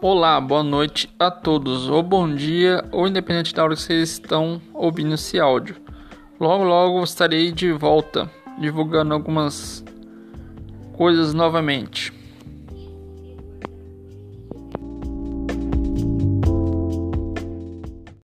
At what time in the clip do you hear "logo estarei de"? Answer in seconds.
6.64-7.72